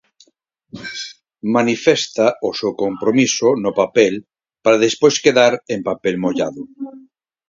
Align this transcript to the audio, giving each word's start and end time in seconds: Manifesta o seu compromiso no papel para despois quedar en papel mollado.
Manifesta 1.55 2.25
o 2.49 2.49
seu 2.59 2.71
compromiso 2.83 3.49
no 3.63 3.71
papel 3.81 4.13
para 4.63 4.81
despois 4.85 5.15
quedar 5.25 5.53
en 5.73 5.79
papel 5.89 6.15
mollado. 6.23 6.61